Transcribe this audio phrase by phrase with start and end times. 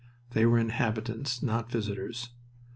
[0.31, 2.31] They were inhabitants, not visitors.